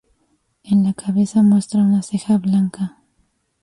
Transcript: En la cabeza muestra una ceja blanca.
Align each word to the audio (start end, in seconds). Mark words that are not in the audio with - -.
En 0.63 0.83
la 0.83 0.95
cabeza 0.95 1.43
muestra 1.43 1.81
una 1.83 2.01
ceja 2.01 2.39
blanca. 2.39 2.97